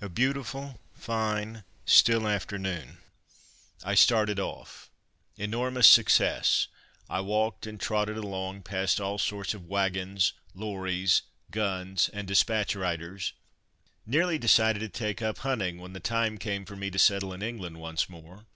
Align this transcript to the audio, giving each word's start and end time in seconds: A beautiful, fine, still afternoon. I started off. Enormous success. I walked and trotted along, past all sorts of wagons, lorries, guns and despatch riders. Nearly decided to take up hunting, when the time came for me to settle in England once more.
A 0.00 0.08
beautiful, 0.08 0.80
fine, 0.94 1.62
still 1.84 2.26
afternoon. 2.26 2.96
I 3.84 3.94
started 3.94 4.40
off. 4.40 4.88
Enormous 5.36 5.86
success. 5.86 6.68
I 7.10 7.20
walked 7.20 7.66
and 7.66 7.78
trotted 7.78 8.16
along, 8.16 8.62
past 8.62 9.02
all 9.02 9.18
sorts 9.18 9.52
of 9.52 9.66
wagons, 9.66 10.32
lorries, 10.54 11.20
guns 11.50 12.08
and 12.14 12.26
despatch 12.26 12.74
riders. 12.74 13.34
Nearly 14.06 14.38
decided 14.38 14.78
to 14.78 14.88
take 14.88 15.20
up 15.20 15.36
hunting, 15.40 15.76
when 15.76 15.92
the 15.92 16.00
time 16.00 16.38
came 16.38 16.64
for 16.64 16.74
me 16.74 16.90
to 16.90 16.98
settle 16.98 17.34
in 17.34 17.42
England 17.42 17.78
once 17.78 18.08
more. 18.08 18.46